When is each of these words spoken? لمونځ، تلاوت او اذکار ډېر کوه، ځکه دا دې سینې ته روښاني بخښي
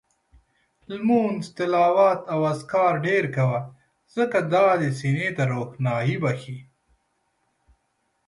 لمونځ، 0.89 1.43
تلاوت 1.57 2.21
او 2.33 2.39
اذکار 2.51 2.93
ډېر 3.07 3.23
کوه، 3.35 3.59
ځکه 4.15 4.37
دا 4.53 4.67
دې 4.81 4.89
سینې 4.99 5.29
ته 5.37 5.43
روښاني 5.51 6.15
بخښي 6.23 6.57